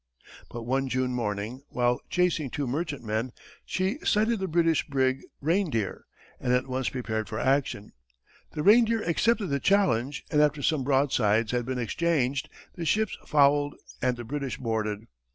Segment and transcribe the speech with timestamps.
[0.49, 6.05] But one June morning, while chasing two merchantmen, she sighted the British brig Reindeer,
[6.39, 7.91] and at once prepared for action.
[8.53, 13.75] The Reindeer accepted the challenge, and after some broadsides had been exchanged, the ships fouled
[14.01, 15.05] and the British boarded.